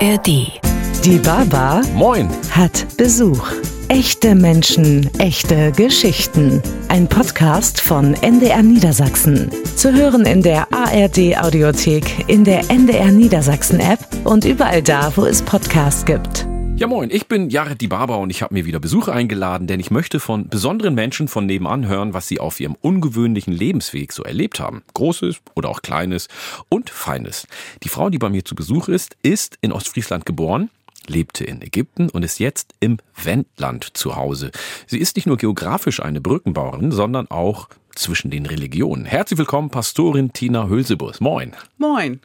[0.00, 0.60] ARD.
[1.04, 2.28] Die Baba Moin.
[2.50, 3.50] hat Besuch.
[3.88, 6.62] Echte Menschen, echte Geschichten.
[6.88, 9.50] Ein Podcast von NDR Niedersachsen.
[9.74, 15.24] Zu hören in der ARD Audiothek, in der NDR Niedersachsen App und überall da, wo
[15.24, 16.46] es Podcasts gibt.
[16.76, 19.80] Ja moin, ich bin Jared die Barber und ich habe mir wieder Besucher eingeladen, denn
[19.80, 24.22] ich möchte von besonderen Menschen von nebenan hören, was sie auf ihrem ungewöhnlichen Lebensweg so
[24.24, 24.82] erlebt haben.
[24.92, 26.28] Großes oder auch Kleines
[26.68, 27.46] und Feines.
[27.82, 30.68] Die Frau, die bei mir zu Besuch ist, ist in Ostfriesland geboren,
[31.06, 34.50] lebte in Ägypten und ist jetzt im Wendland zu Hause.
[34.86, 39.04] Sie ist nicht nur geografisch eine Brückenbauerin, sondern auch zwischen den Religionen.
[39.04, 41.20] Herzlich willkommen, Pastorin Tina Hülsebus.
[41.20, 41.52] Moin.
[41.78, 42.20] Moin.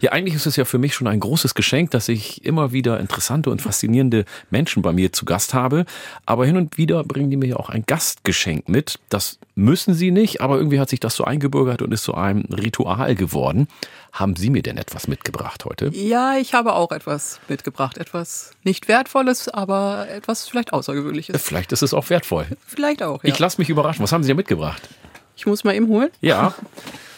[0.00, 2.98] Ja, eigentlich ist es ja für mich schon ein großes Geschenk, dass ich immer wieder
[3.00, 5.84] interessante und faszinierende Menschen bei mir zu Gast habe.
[6.24, 8.98] Aber hin und wieder bringen die mir ja auch ein Gastgeschenk mit.
[9.08, 12.42] Das müssen sie nicht, aber irgendwie hat sich das so eingebürgert und ist so ein
[12.50, 13.68] Ritual geworden.
[14.12, 15.88] Haben Sie mir denn etwas mitgebracht heute?
[15.94, 17.96] Ja, ich habe auch etwas mitgebracht.
[17.96, 21.42] Etwas nicht Wertvolles, aber etwas vielleicht Außergewöhnliches.
[21.42, 22.46] Vielleicht ist es auch wertvoll.
[22.66, 23.30] Vielleicht auch, ja.
[23.30, 24.02] Ich lasse mich überraschen.
[24.02, 24.86] Was haben Sie denn mitgebracht?
[25.34, 26.10] Ich muss mal eben holen.
[26.20, 26.54] Ja.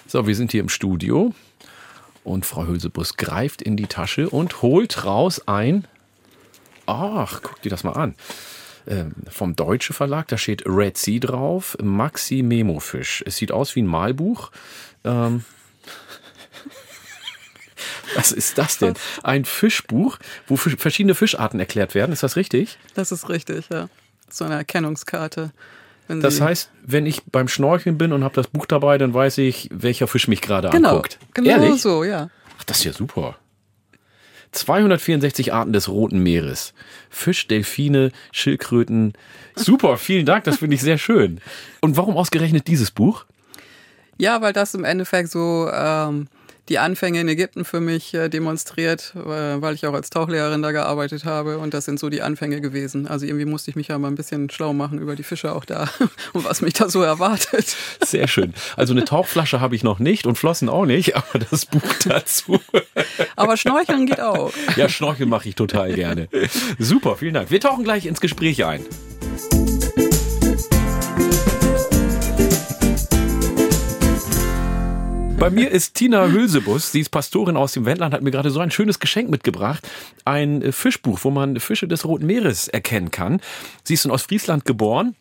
[0.06, 1.34] So, wir sind hier im Studio
[2.22, 5.88] und Frau Hülsebus greift in die Tasche und holt raus ein.
[6.86, 8.14] Ach, guck dir das mal an.
[8.86, 13.24] Ähm, vom Deutsche Verlag, da steht Red Sea drauf, Maxi Memo Fisch.
[13.26, 14.52] Es sieht aus wie ein Malbuch.
[15.02, 15.44] Ähm,
[18.14, 18.94] was ist das denn?
[19.22, 22.12] Ein Fischbuch, wo verschiedene Fischarten erklärt werden.
[22.12, 22.78] Ist das richtig?
[22.94, 23.88] Das ist richtig, ja.
[24.30, 25.52] So eine Erkennungskarte.
[26.08, 29.68] Das heißt, wenn ich beim Schnorcheln bin und habe das Buch dabei, dann weiß ich,
[29.72, 31.18] welcher Fisch mich gerade genau, anguckt.
[31.32, 31.80] genau Ehrlich?
[31.80, 32.28] so, ja.
[32.58, 33.36] Ach, das ist ja super.
[34.52, 36.74] 264 Arten des Roten Meeres.
[37.10, 39.14] Fisch, Delfine, Schildkröten.
[39.56, 41.40] Super, vielen Dank, das finde ich sehr schön.
[41.80, 43.24] Und warum ausgerechnet dieses Buch?
[44.18, 46.28] Ja, weil das im Endeffekt so ähm,
[46.68, 50.72] die Anfänge in Ägypten für mich äh, demonstriert, äh, weil ich auch als Tauchlehrerin da
[50.72, 53.06] gearbeitet habe und das sind so die Anfänge gewesen.
[53.06, 55.64] Also irgendwie musste ich mich ja mal ein bisschen schlau machen über die Fische auch
[55.64, 55.88] da
[56.32, 57.76] und was mich da so erwartet.
[58.04, 58.54] Sehr schön.
[58.76, 62.60] Also eine Tauchflasche habe ich noch nicht und Flossen auch nicht, aber das Buch dazu.
[63.36, 64.52] Aber Schnorcheln geht auch.
[64.76, 66.28] Ja, Schnorcheln mache ich total gerne.
[66.78, 67.50] Super, vielen Dank.
[67.50, 68.84] Wir tauchen gleich ins Gespräch ein.
[75.38, 78.60] Bei mir ist Tina Hülsebus, sie ist Pastorin aus dem Wendland, hat mir gerade so
[78.60, 79.86] ein schönes Geschenk mitgebracht.
[80.24, 83.40] Ein äh, Fischbuch, wo man Fische des Roten Meeres erkennen kann.
[83.82, 85.16] Sie ist in Ostfriesland geboren.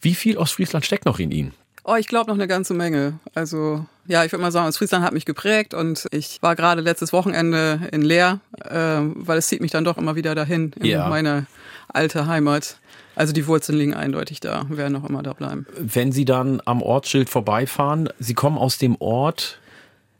[0.00, 1.54] Wie viel Ostfriesland steckt noch in Ihnen?
[1.84, 3.20] Oh, ich glaube noch eine ganze Menge.
[3.34, 6.80] Also ja, ich würde mal sagen, das Friesland hat mich geprägt und ich war gerade
[6.80, 10.86] letztes Wochenende in Leer, äh, weil es zieht mich dann doch immer wieder dahin in
[10.86, 11.08] Ja.
[11.08, 11.46] meine
[11.88, 12.78] alte Heimat.
[13.16, 15.66] Also die Wurzeln liegen eindeutig da, werden noch immer da bleiben.
[15.78, 19.58] Wenn Sie dann am Ortsschild vorbeifahren, Sie kommen aus dem Ort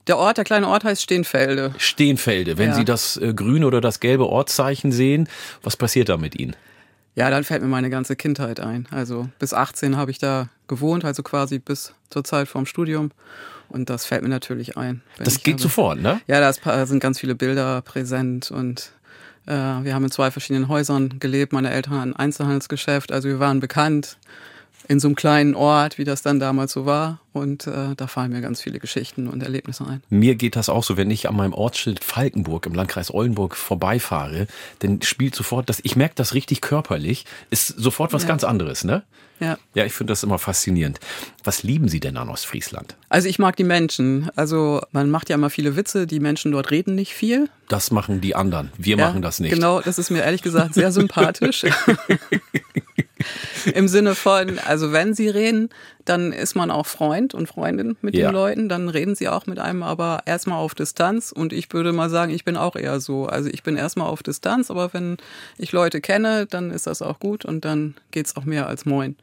[0.06, 1.74] Der Ort, der kleine Ort heißt Steenfelde.
[1.78, 2.58] Steenfelde.
[2.58, 2.74] Wenn Ja.
[2.74, 5.28] Sie das äh, grüne oder das gelbe Ortszeichen sehen,
[5.62, 6.56] was passiert da mit Ihnen?
[7.16, 8.86] Ja, dann fällt mir meine ganze Kindheit ein.
[8.90, 13.10] Also bis 18 habe ich da gewohnt, also quasi bis zur Zeit vorm Studium.
[13.70, 15.00] Und das fällt mir natürlich ein.
[15.18, 16.20] Das geht aber- sofort, ne?
[16.26, 18.92] Ja, da sind ganz viele Bilder präsent und
[19.46, 21.52] äh, wir haben in zwei verschiedenen Häusern gelebt.
[21.52, 24.18] Meine Eltern hatten ein Einzelhandelsgeschäft, also wir waren bekannt
[24.88, 27.20] in so einem kleinen Ort, wie das dann damals so war.
[27.32, 30.02] Und äh, da fallen mir ganz viele Geschichten und Erlebnisse ein.
[30.10, 34.48] Mir geht das auch so, wenn ich an meinem Ortsschild Falkenburg im Landkreis Oldenburg vorbeifahre,
[34.80, 38.28] dann spielt sofort das, ich merke das richtig körperlich, ist sofort was Ja.
[38.28, 39.04] ganz anderes, ne?
[39.40, 39.58] Ja.
[39.74, 41.00] Ja, ich finde das immer faszinierend.
[41.44, 42.96] Was lieben Sie denn an Ostfriesland?
[43.08, 44.30] Also ich mag die Menschen.
[44.36, 47.48] Also man macht ja immer viele Witze, die Menschen dort reden nicht viel.
[47.68, 48.70] Das machen die anderen.
[48.76, 49.52] Wir Ja, machen das nicht.
[49.52, 51.64] Genau, das ist mir ehrlich gesagt sehr sympathisch.
[53.74, 55.68] Im Sinne von, also wenn sie reden,
[56.04, 58.28] dann ist man auch Freund und Freundin mit Ja.
[58.28, 61.30] den Leuten, dann reden sie auch mit einem, aber erstmal auf Distanz.
[61.32, 63.26] Und ich würde mal sagen, ich bin auch eher so.
[63.26, 65.18] Also ich bin erstmal auf Distanz, aber wenn
[65.58, 69.16] ich Leute kenne, dann ist das auch gut und dann geht's auch mehr als Moin.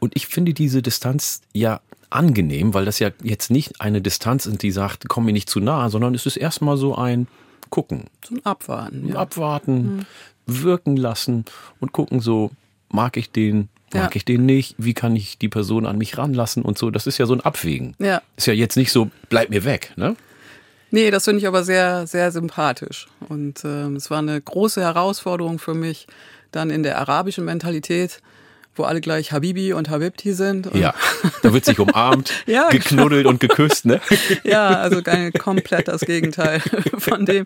[0.00, 1.80] Und ich finde diese Distanz ja
[2.10, 5.60] angenehm, weil das ja jetzt nicht eine Distanz ist, die sagt, komm mir nicht zu
[5.60, 7.26] nah, sondern es ist erstmal so ein
[7.70, 9.08] Gucken, So ein Abwarten.
[9.08, 9.16] Ja.
[9.16, 10.06] abwarten,
[10.46, 11.44] wirken lassen
[11.80, 12.50] und gucken so,
[12.90, 14.16] mag ich den, mag Ja.
[14.16, 16.90] ich den nicht, wie kann ich die Person an mich ranlassen und so.
[16.90, 17.94] Das ist ja so ein Abwägen.
[17.98, 18.22] ja.
[18.36, 20.16] Ist ja jetzt nicht so, bleib mir weg, ne?
[20.90, 23.08] Nee, das finde ich aber sehr, sehr sympathisch.
[23.28, 26.06] Und ähm, es war eine große Herausforderung für mich,
[26.50, 28.22] dann in der arabischen Mentalität,
[28.74, 30.68] wo alle gleich Habibi und Habibti sind.
[30.68, 30.94] Und Ja,
[31.42, 34.00] da wird sich umarmt, Ja, geknuddelt und geküsst, ne?
[34.44, 35.02] Ja, also
[35.38, 36.60] komplett das Gegenteil
[36.96, 37.44] von dem,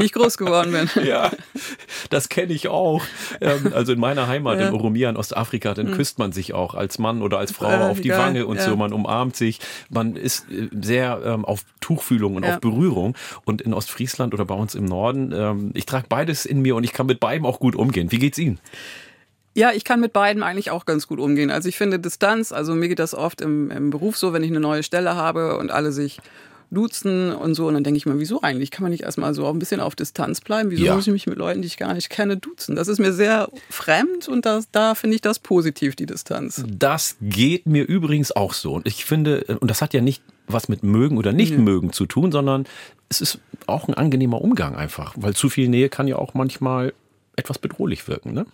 [0.00, 0.90] wie ich groß geworden bin.
[1.04, 1.30] Ja,
[2.10, 3.04] das kenne ich auch.
[3.40, 4.68] Ähm, also in meiner Heimat ja.
[4.68, 5.94] in Oromia in Ostafrika, dann mhm.
[5.94, 8.18] küsst man sich auch als Mann oder als Frau äh, auf die geil.
[8.18, 8.64] Wange und ja.
[8.64, 8.76] so.
[8.76, 9.60] Man umarmt sich.
[9.88, 12.54] Man ist äh, sehr ähm, auf Tuchfühlung und ja.
[12.54, 13.16] auf Berührung.
[13.44, 16.84] Und in Ostfriesland oder bei uns im Norden, ähm, ich trage beides in mir und
[16.84, 18.10] ich kann mit beidem auch gut umgehen.
[18.10, 18.58] Wie geht's Ihnen?
[19.54, 21.50] Ja, ich kann mit beiden eigentlich auch ganz gut umgehen.
[21.50, 24.50] Also ich finde Distanz, also mir geht das oft im, im Beruf so, wenn ich
[24.50, 26.20] eine neue Stelle habe und alle sich
[26.70, 27.66] duzen und so.
[27.66, 28.70] Und dann denke ich mir, wieso eigentlich?
[28.70, 30.70] Kann man nicht erstmal so ein bisschen auf Distanz bleiben?
[30.70, 30.94] Wieso ja.
[30.94, 32.76] muss ich mich mit Leuten, die ich gar nicht kenne, duzen?
[32.76, 36.64] Das ist mir sehr fremd und das, da finde ich das positiv, die Distanz.
[36.68, 38.74] Das geht mir übrigens auch so.
[38.74, 41.64] Und ich finde, und das hat ja nicht was mit mögen oder nicht mhm.
[41.64, 42.66] mögen zu tun, sondern
[43.08, 45.14] es ist auch ein angenehmer Umgang einfach.
[45.16, 46.92] Weil zu viel Nähe kann ja auch manchmal
[47.36, 48.46] etwas bedrohlich wirken, ne?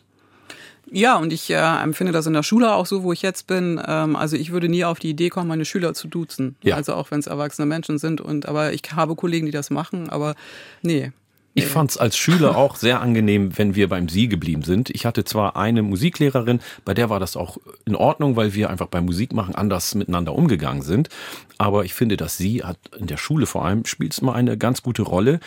[0.90, 3.80] Ja, und ich äh, empfinde das in der Schule auch so, wo ich jetzt bin.
[3.86, 6.56] Ähm, also ich würde nie auf die Idee kommen, meine Schüler zu duzen.
[6.62, 6.76] Ja.
[6.76, 8.20] Also auch wenn es erwachsene Menschen sind.
[8.20, 10.34] Und aber ich habe Kollegen, die das machen, aber
[10.82, 11.12] nee.
[11.58, 14.90] Ich fand es als Schüler auch sehr angenehm, wenn wir beim Sie geblieben sind.
[14.90, 17.56] Ich hatte zwar eine Musiklehrerin, bei der war das auch
[17.86, 21.08] in Ordnung, weil wir einfach beim Musikmachen anders miteinander umgegangen sind.
[21.56, 24.58] Aber ich finde, dass Sie hat in der Schule vor allem spielt es mal eine
[24.58, 25.40] ganz gute Rolle.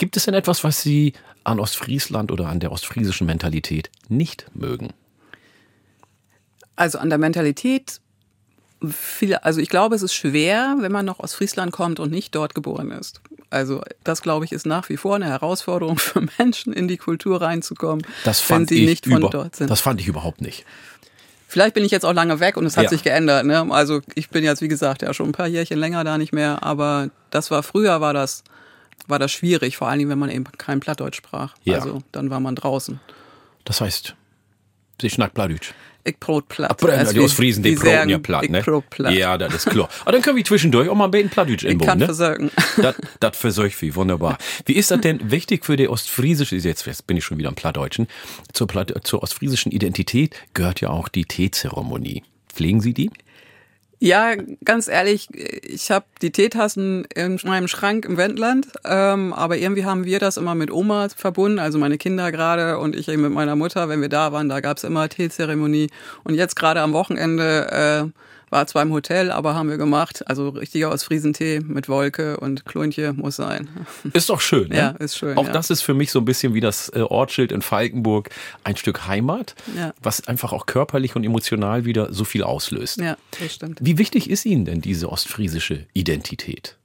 [0.00, 1.12] Gibt es denn etwas, was Sie
[1.44, 4.94] an Ostfriesland oder an der ostfriesischen Mentalität nicht mögen?
[6.74, 8.00] Also an der Mentalität,
[8.82, 12.34] viele, also ich glaube, es ist schwer, wenn man noch aus Friesland kommt und nicht
[12.34, 13.20] dort geboren ist.
[13.50, 17.42] Also das, glaube ich, ist nach wie vor eine Herausforderung für Menschen, in die Kultur
[17.42, 19.68] reinzukommen, das fand wenn sie nicht von dort sind.
[19.68, 20.64] Das fand ich überhaupt nicht.
[21.46, 22.88] Vielleicht bin ich jetzt auch lange weg und es hat ja.
[22.88, 23.44] sich geändert.
[23.44, 23.66] Ne?
[23.68, 26.62] Also ich bin jetzt, wie gesagt, ja schon ein paar Jährchen länger da nicht mehr,
[26.62, 28.44] aber das war früher war das
[29.06, 31.54] war das schwierig, vor allen Dingen, wenn man eben kein Plattdeutsch sprach.
[31.64, 31.76] Ja.
[31.76, 33.00] Also dann war man draußen.
[33.64, 34.14] Das heißt,
[35.00, 35.72] sie schnackt Plattdeutsch.
[36.02, 36.80] Ich brot platt.
[36.82, 38.62] Ach, also die Ostfriesen, die broten ja platt, ne?
[38.88, 39.12] platt.
[39.12, 39.88] Ja, das ist klar.
[40.02, 42.06] Aber dann können wir zwischendurch auch mal ein bisschen Plattdeutsch inbauen, kann ne?
[42.06, 42.50] versorgen.
[42.78, 44.38] Das, das versorgt wie, wunderbar.
[44.64, 48.06] Wie ist das denn wichtig für die ostfriesische, jetzt bin ich schon wieder am Plattdeutschen,
[48.54, 52.22] zur, Platt, zur ostfriesischen Identität gehört ja auch die Teezeremonie.
[52.48, 53.10] Pflegen Sie die?
[54.02, 59.84] Ja, ganz ehrlich, ich habe die Teetassen in meinem Schrank im Wendland, ähm, aber irgendwie
[59.84, 63.32] haben wir das immer mit Oma verbunden, also meine Kinder gerade und ich eben mit
[63.32, 65.90] meiner Mutter, wenn wir da waren, da gab's immer Teezeremonie.
[66.24, 68.20] Und jetzt gerade am Wochenende äh,
[68.50, 70.22] war zwar im Hotel, aber haben wir gemacht.
[70.28, 73.68] Also richtiger aus Friesentee mit Wolke und Klunche muss sein.
[74.12, 74.68] Ist doch schön.
[74.68, 74.76] Ne?
[74.76, 75.36] Ja, ist schön.
[75.38, 75.52] Auch ja.
[75.52, 78.30] das ist für mich so ein bisschen wie das äh, Ortsschild in Falkenburg
[78.64, 79.94] ein Stück Heimat, ja.
[80.02, 82.98] was einfach auch körperlich und emotional wieder so viel auslöst.
[83.00, 83.78] Ja, das stimmt.
[83.80, 86.76] Wie wichtig ist Ihnen denn diese ostfriesische Identität?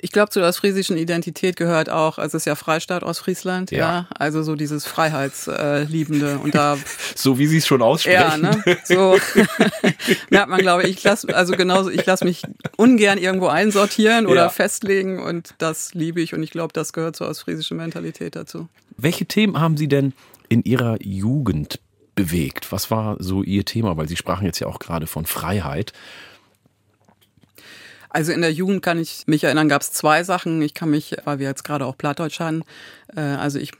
[0.00, 3.78] Ich glaube, zu der ostfriesischen Identität gehört auch, also es ist ja Freistaat Ostfriesland, ja.
[3.78, 6.76] ja also so dieses Freiheitsliebende und da
[7.14, 8.20] so wie Sie es schon aussprechen.
[8.20, 8.78] Ja, ne?
[8.84, 9.18] So
[10.30, 12.42] merkt man, glaube ich, ich lasse also genauso, ich lasse mich
[12.76, 14.48] ungern irgendwo einsortieren oder ja.
[14.50, 18.68] festlegen und das liebe ich und ich glaube, das gehört zur ostfriesischen Mentalität dazu.
[18.98, 20.12] Welche Themen haben Sie denn
[20.48, 21.80] in Ihrer Jugend
[22.14, 22.72] bewegt?
[22.72, 23.96] Was war so Ihr Thema?
[23.96, 25.92] Weil Sie sprachen jetzt ja auch gerade von Freiheit.
[28.10, 30.62] Also in der Jugend kann ich mich erinnern, gab es zwei Sachen.
[30.62, 32.62] Ich kann mich, weil wir jetzt gerade auch Plattdeutsch hatten,
[33.14, 33.72] äh, also ich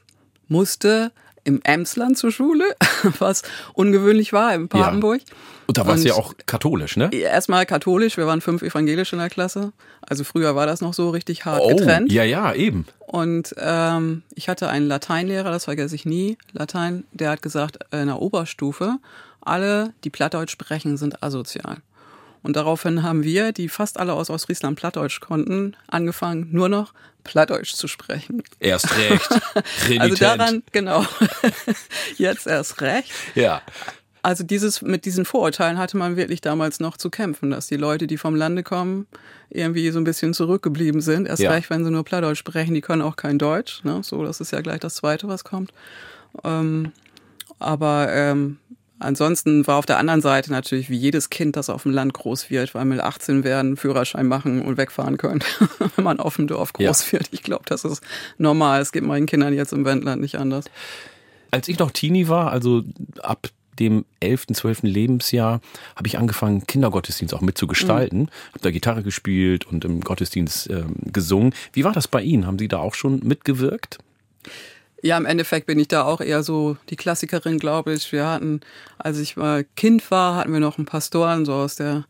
[0.49, 1.12] musste
[1.46, 2.64] im Emsland zur Schule,
[3.20, 3.43] was
[3.73, 5.20] ungewöhnlich war, in Papenburg.
[5.20, 5.34] Ja.
[5.69, 7.08] Und da war es ja auch katholisch, ne?
[7.12, 9.73] Erstmal katholisch, wir waren fünf evangelisch in der Klasse.
[10.00, 12.11] Also früher war das noch so richtig hart oh, getrennt.
[12.11, 12.84] Ja, ja, eben.
[13.06, 18.06] Und ähm, ich hatte einen Lateinlehrer, das vergesse ich nie, Latein, der hat gesagt, in
[18.06, 18.99] der Oberstufe,
[19.40, 21.78] alle, die Plattdeutsch sprechen, sind asozial.
[22.47, 27.75] Und daraufhin haben wir, die fast alle aus Ostfriesland Plattdeutsch konnten, angefangen, nur noch Plattdeutsch
[27.75, 28.41] zu sprechen.
[28.61, 29.29] Erst recht.
[29.99, 31.05] also daran, genau.
[32.17, 33.11] Jetzt erst recht.
[33.35, 33.62] Ja.
[34.23, 38.07] Also dieses, mit diesen Vorurteilen hatte man wirklich damals noch zu kämpfen, dass die Leute,
[38.07, 39.09] die vom Lande kommen,
[39.50, 41.26] irgendwie so ein bisschen zurückgeblieben sind.
[41.26, 41.50] Erst ja.
[41.50, 43.83] recht, wenn sie nur Plattdeutsch sprechen, die können auch kein Deutsch.
[43.83, 44.05] Ne?
[44.05, 45.73] So, das ist ja gleich das Zweite, was kommt.
[46.45, 46.93] Ähm,
[47.59, 48.59] aber ähm,
[48.99, 52.49] Ansonsten war auf der anderen Seite natürlich wie jedes Kind, das auf dem Land groß
[52.49, 55.41] wird, weil mit 18 werden, Führerschein machen und wegfahren können,
[55.97, 57.12] wenn man auf dem Dorf groß ja.
[57.12, 57.29] wird.
[57.33, 58.03] Ich glaube, das ist
[58.38, 58.81] normal.
[58.81, 60.67] Es geht meinen Kindern jetzt im Wendland nicht anders.
[61.50, 62.85] Als ich noch Teenie war, also
[63.23, 63.49] ab
[63.79, 64.83] dem 11., 12.
[64.83, 65.61] Lebensjahr
[65.95, 68.21] habe ich angefangen, Kindergottesdienst auch mitzugestalten.
[68.21, 68.29] Mhm.
[68.53, 71.55] Habe da Gitarre gespielt und im Gottesdienst ähm, gesungen.
[71.75, 72.47] Wie war das bei Ihnen?
[72.47, 73.99] Haben Sie da auch schon mitgewirkt?
[75.07, 78.11] Ja, im Endeffekt bin ich da auch eher so die Klassikerin, glaube ich.
[78.11, 78.61] Wir hatten,
[78.99, 82.05] als ich mal Kind war, hatten wir noch einen Pastoren, so aus der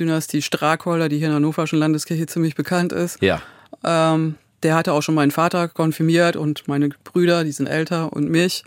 [0.00, 3.22] Dynastie Strakolder, die hier in der Hannoverschen Landeskirche ziemlich bekannt ist.
[3.22, 3.40] Ja.
[3.84, 4.34] Ähm,
[4.64, 8.64] der hatte auch schon meinen Vater konfirmiert und meine Brüder, die sind älter und mich.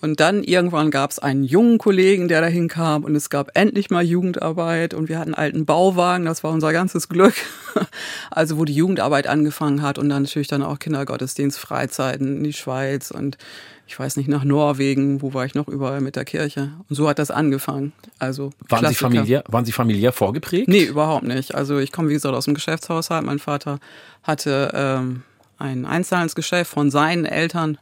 [0.00, 3.90] Und dann irgendwann gab es einen jungen Kollegen, der dahin kam und es gab endlich
[3.90, 7.34] mal Jugendarbeit und wir hatten einen alten Bauwagen, das war unser ganzes Glück.
[8.32, 12.52] Also wo die Jugendarbeit angefangen hat und dann natürlich dann auch Kindergottesdienst, Freizeiten in die
[12.52, 13.38] Schweiz und
[13.86, 16.70] ich weiß nicht, nach Norwegen, wo war ich noch überall mit der Kirche.
[16.88, 17.92] Und so hat das angefangen.
[18.20, 20.68] Also waren Sie, familiär, waren Sie familiär vorgeprägt?
[20.68, 21.56] Nee, überhaupt nicht.
[21.56, 23.24] Also ich komme, wie gesagt, aus dem Geschäftshaushalt.
[23.24, 23.80] Mein Vater
[24.22, 25.22] hatte ähm,
[25.58, 27.78] ein Einzelhandelsgeschäft von seinen Eltern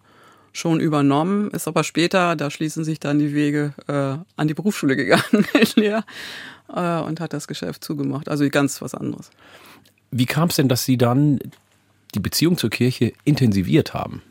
[0.52, 4.96] schon übernommen, ist aber später, da schließen sich dann die Wege, äh, an die Berufsschule
[4.96, 6.04] gegangen ja,
[6.74, 8.28] äh, und hat das Geschäft zugemacht.
[8.28, 9.30] Also ganz was anderes.
[10.10, 11.38] Wie kam es denn, dass Sie dann
[12.14, 14.22] die Beziehung zur Kirche intensiviert haben?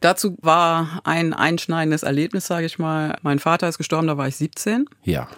[0.00, 3.16] Dazu war ein einschneidendes Erlebnis, sage ich mal.
[3.22, 4.86] Mein Vater ist gestorben, da war ich 17.
[5.04, 5.28] Ja.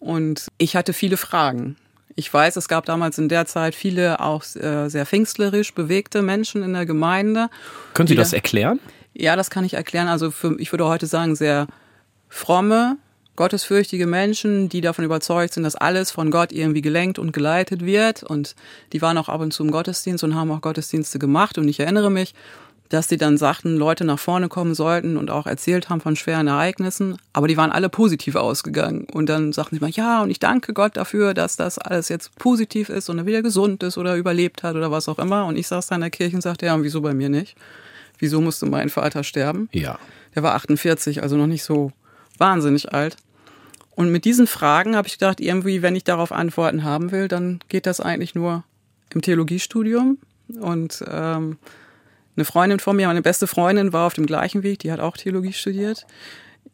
[0.00, 1.76] Und ich hatte viele Fragen.
[2.18, 6.62] Ich weiß, es gab damals in der Zeit viele auch äh, sehr pfingstlerisch bewegte Menschen
[6.62, 7.50] in der Gemeinde.
[7.92, 8.80] Können Sie das erklären?
[9.18, 10.08] Ja, das kann ich erklären.
[10.08, 11.66] Also für, ich würde heute sagen, sehr
[12.28, 12.98] fromme,
[13.34, 18.22] gottesfürchtige Menschen, die davon überzeugt sind, dass alles von Gott irgendwie gelenkt und geleitet wird.
[18.22, 18.54] Und
[18.92, 21.56] die waren auch ab und zu im Gottesdienst und haben auch Gottesdienste gemacht.
[21.56, 22.34] Und ich erinnere mich,
[22.88, 26.46] dass die dann sagten, Leute nach vorne kommen sollten und auch erzählt haben von schweren
[26.46, 29.06] Ereignissen, aber die waren alle positiv ausgegangen.
[29.12, 32.36] Und dann sagten sie mal, ja, und ich danke Gott dafür, dass das alles jetzt
[32.36, 35.46] positiv ist und er wieder gesund ist oder überlebt hat oder was auch immer.
[35.46, 37.56] Und ich saß da in der Kirche und sagte, ja, und wieso bei mir nicht?
[38.18, 39.68] Wieso musste mein Vater sterben?
[39.72, 39.98] Ja.
[40.34, 41.92] Der war 48, also noch nicht so
[42.38, 43.16] wahnsinnig alt.
[43.90, 47.60] Und mit diesen Fragen habe ich gedacht, irgendwie, wenn ich darauf Antworten haben will, dann
[47.68, 48.64] geht das eigentlich nur
[49.14, 50.18] im Theologiestudium.
[50.60, 51.56] Und ähm,
[52.36, 55.16] eine Freundin von mir, meine beste Freundin, war auf dem gleichen Weg, die hat auch
[55.16, 56.06] Theologie studiert.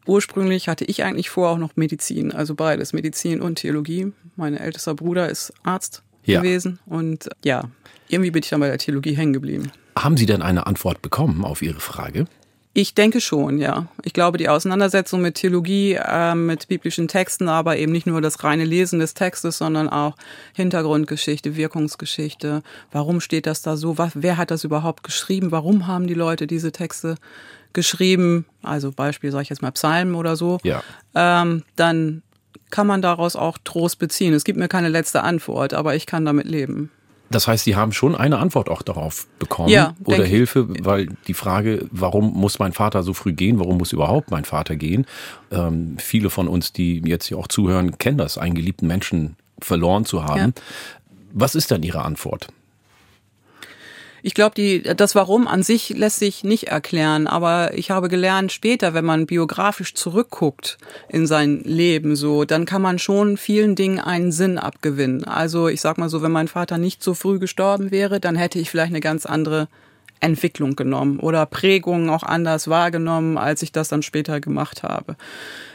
[0.06, 4.12] Ursprünglich hatte ich eigentlich vor auch noch Medizin, also beides, Medizin und Theologie.
[4.34, 6.40] Mein ältester Bruder ist Arzt ja.
[6.40, 7.70] gewesen und ja,
[8.08, 9.70] irgendwie bin ich dann bei der Theologie hängen geblieben.
[9.96, 12.26] Haben Sie denn eine Antwort bekommen auf Ihre Frage?
[12.75, 13.88] Ich denke schon, ja.
[14.02, 18.42] Ich glaube, die Auseinandersetzung mit Theologie, äh, mit biblischen Texten, aber eben nicht nur das
[18.44, 20.16] reine Lesen des Textes, sondern auch
[20.54, 22.62] Hintergrundgeschichte, Wirkungsgeschichte.
[22.90, 23.99] Warum steht das da so?
[23.99, 25.50] Was, wer hat das überhaupt geschrieben?
[25.50, 27.16] Warum haben die Leute diese Texte
[27.75, 28.46] geschrieben?
[28.62, 30.58] Also Beispiel, sage ich jetzt mal Psalmen oder so.
[30.62, 30.82] Ja.
[31.14, 32.22] Ähm, dann
[32.70, 34.32] kann man daraus auch Trost beziehen.
[34.32, 36.90] Es gibt mir keine letzte Antwort, aber ich kann damit leben.
[37.33, 41.35] Das heißt, Sie haben schon eine Antwort auch darauf bekommen ja, oder Hilfe, weil die
[41.35, 45.07] Frage, warum muss mein Vater so früh gehen, warum muss überhaupt mein Vater gehen?
[45.51, 50.05] Ähm, viele von uns, die jetzt hier auch zuhören, kennen das, einen geliebten Menschen verloren
[50.05, 50.55] zu haben.
[50.57, 50.62] Ja.
[51.33, 52.49] Was ist dann Ihre Antwort?
[54.25, 58.52] Ich glaube, die, das Warum an sich lässt sich nicht erklären, aber ich habe gelernt,
[58.52, 63.99] später, wenn man biografisch zurückguckt in sein Leben, so, dann kann man schon vielen Dingen
[63.99, 65.25] einen Sinn abgewinnen.
[65.25, 68.61] Also ich sag mal so, wenn mein Vater nicht so früh gestorben wäre, dann hätte
[68.61, 69.67] ich vielleicht eine ganz andere
[70.21, 75.17] Entwicklung genommen oder Prägungen auch anders wahrgenommen, als ich das dann später gemacht habe.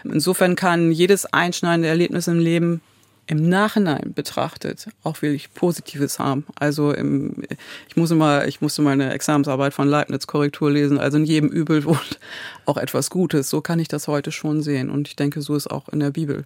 [0.05, 2.81] Insofern kann jedes einschneidende Erlebnis im Leben
[3.27, 6.45] im Nachhinein betrachtet auch wirklich Positives haben.
[6.55, 7.43] Also im,
[7.89, 10.97] ich muss immer, ich musste meine Examensarbeit von Leibniz Korrektur lesen.
[10.97, 12.19] Also in jedem Übel wohnt
[12.65, 13.49] auch etwas Gutes.
[13.49, 14.89] So kann ich das heute schon sehen.
[14.89, 16.43] Und ich denke, so ist auch in der Bibel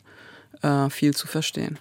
[0.63, 1.77] äh, viel zu verstehen.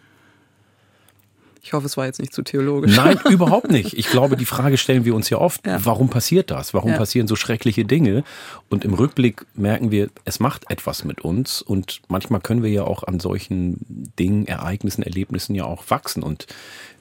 [1.62, 2.96] Ich hoffe, es war jetzt nicht zu theologisch.
[2.96, 3.92] Nein, überhaupt nicht.
[3.94, 5.84] Ich glaube, die Frage stellen wir uns ja oft, ja.
[5.84, 6.72] warum passiert das?
[6.72, 6.96] Warum ja.
[6.96, 8.24] passieren so schreckliche Dinge?
[8.70, 12.84] Und im Rückblick merken wir, es macht etwas mit uns und manchmal können wir ja
[12.84, 13.76] auch an solchen
[14.18, 16.46] Dingen, Ereignissen, Erlebnissen ja auch wachsen und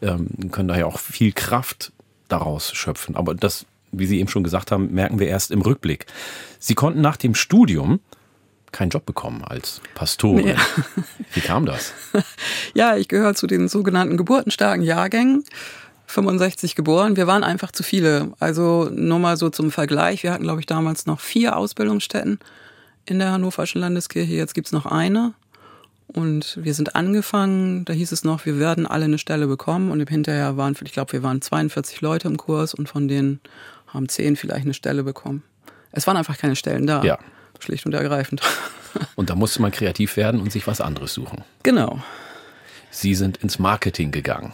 [0.01, 1.93] ähm, können daher auch viel Kraft
[2.27, 3.15] daraus schöpfen.
[3.15, 6.05] Aber das, wie Sie eben schon gesagt haben, merken wir erst im Rückblick.
[6.59, 8.01] Sie konnten nach dem Studium
[8.71, 10.47] keinen Job bekommen als Pastorin.
[10.49, 10.55] Ja.
[11.33, 11.93] Wie kam das?
[12.73, 15.43] Ja, ich gehöre zu den sogenannten geburtenstarken Jahrgängen.
[16.07, 17.15] 65 geboren.
[17.15, 18.33] Wir waren einfach zu viele.
[18.39, 20.23] Also nur mal so zum Vergleich.
[20.23, 22.39] Wir hatten, glaube ich, damals noch vier Ausbildungsstätten
[23.05, 24.33] in der Hannoverschen Landeskirche.
[24.33, 25.33] Jetzt gibt's noch eine.
[26.07, 29.91] Und wir sind angefangen, da hieß es noch, wir werden alle eine Stelle bekommen.
[29.91, 33.39] Und hinterher waren, ich glaube, wir waren 42 Leute im Kurs und von denen
[33.87, 35.43] haben zehn vielleicht eine Stelle bekommen.
[35.91, 37.03] Es waren einfach keine Stellen da.
[37.03, 37.19] Ja.
[37.59, 38.41] Schlicht und ergreifend.
[39.15, 41.43] Und da musste man kreativ werden und sich was anderes suchen.
[41.61, 42.01] Genau.
[42.89, 44.51] Sie sind ins Marketing gegangen.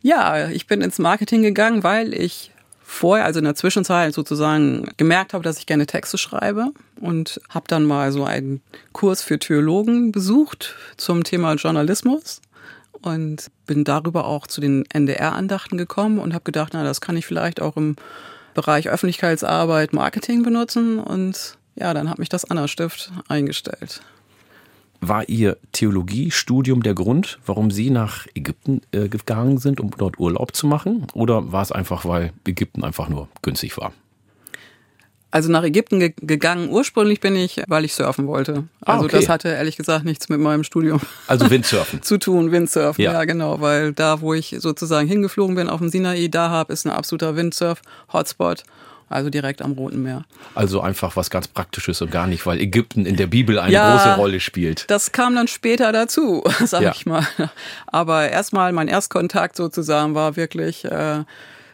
[0.00, 2.52] Ja, ich bin ins Marketing gegangen, weil ich
[2.90, 7.66] vorher, also in der Zwischenzeit sozusagen gemerkt habe, dass ich gerne Texte schreibe und habe
[7.68, 12.40] dann mal so einen Kurs für Theologen besucht zum Thema Journalismus
[13.02, 17.26] und bin darüber auch zu den NDR-Andachten gekommen und habe gedacht, na, das kann ich
[17.26, 17.96] vielleicht auch im
[18.54, 24.00] Bereich Öffentlichkeitsarbeit, Marketing benutzen und ja, dann hat mich das Anna-Stift eingestellt.
[25.00, 30.54] War Ihr Theologiestudium der Grund, warum Sie nach Ägypten äh, gegangen sind, um dort Urlaub
[30.54, 31.06] zu machen?
[31.14, 33.92] Oder war es einfach, weil Ägypten einfach nur günstig war?
[35.32, 36.70] Also nach Ägypten ge gegangen.
[36.70, 38.64] Ursprünglich bin ich, weil ich surfen wollte.
[38.84, 39.16] Ah, Also okay.
[39.16, 42.02] das hatte ehrlich gesagt nichts mit meinem Studium Also Windsurfen.
[42.02, 43.02] zu tun, Windsurfen.
[43.02, 43.12] Ja.
[43.12, 43.24] Ja.
[43.24, 46.90] genau, weil da, wo ich sozusagen hingeflogen bin auf dem Sinai, da hab ist ein
[46.90, 48.64] absoluter Windsurf-Hotspot.
[49.10, 50.24] Also direkt am Roten Meer.
[50.54, 53.92] Also einfach was ganz Praktisches und gar nicht, weil Ägypten in der Bibel eine Ja.
[53.96, 54.88] große Rolle spielt.
[54.88, 56.92] Das kam dann später dazu, sag Ja.
[56.94, 57.26] ich mal.
[57.88, 61.24] Aber erstmal mein Erstkontakt sozusagen war wirklich äh,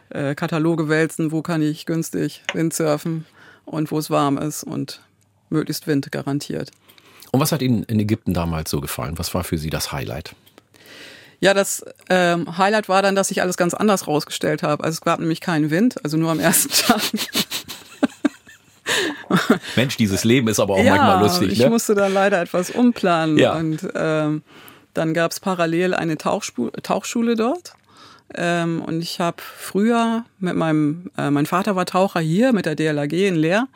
[0.09, 3.25] äh, Kataloge wälzen, wo kann ich günstig Windsurfen
[3.65, 5.01] und wo es warm ist und
[5.51, 6.71] möglichst Wind garantiert.
[7.31, 9.19] Und was hat Ihnen in Ägypten damals so gefallen?
[9.19, 10.33] Was war für Sie das Highlight?
[11.39, 14.83] Ja, das ähm, Highlight war dann, dass ich alles ganz anders rausgestellt habe.
[14.83, 17.01] Also es gab nämlich keinen Wind, also nur am ersten Tag.
[19.75, 21.51] Mensch, dieses Leben ist aber auch manchmal lustig.
[21.51, 21.69] ich Ne?
[21.69, 23.37] musste dann leider etwas umplanen.
[23.37, 23.55] Ja.
[23.55, 24.41] Und ähm,
[24.93, 27.73] dann gab es parallel eine Tauchspu- Tauchschule dort.
[28.33, 32.75] Ähm, und ich habe früher mit meinem, äh, mein Vater war Taucher hier mit der
[32.75, 33.67] DLAG in Leer,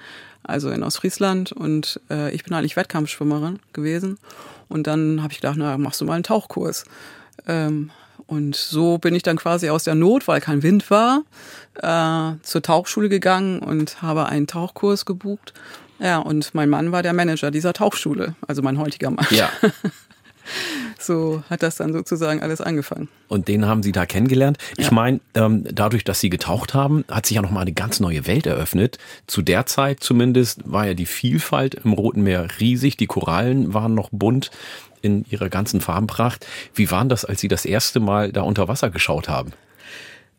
[0.43, 1.51] also in Ostfriesland.
[1.51, 4.17] Und äh, ich bin eigentlich Wettkampfschwimmerin gewesen.
[4.69, 6.85] Und dann habe ich gedacht, na, machst du mal einen Tauchkurs.
[7.47, 7.91] Ähm,
[8.27, 11.23] und so bin ich dann quasi aus der Not, weil kein Wind war,
[11.75, 15.53] äh, zur Tauchschule gegangen und habe einen Tauchkurs gebucht.
[15.99, 19.27] Ja, und mein Mann war der Manager dieser Tauchschule, also mein heutiger Mann.
[19.31, 19.49] Ja.
[20.99, 23.07] So hat das dann sozusagen alles angefangen.
[23.27, 24.57] Und den haben Sie da kennengelernt.
[24.77, 24.93] Ich Ja.
[24.93, 28.45] meine, ähm, dadurch, dass Sie getaucht haben, hat sich ja nochmal eine ganz neue Welt
[28.45, 28.97] eröffnet.
[29.27, 32.97] Zu der Zeit zumindest war ja die Vielfalt im Roten Meer riesig.
[32.97, 34.51] Die Korallen waren noch bunt
[35.01, 36.45] in ihrer ganzen Farbenpracht.
[36.75, 39.51] Wie waren das, als Sie das erste Mal da unter Wasser geschaut haben?